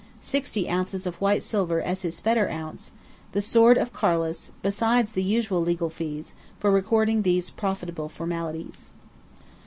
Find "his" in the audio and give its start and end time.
2.01-2.19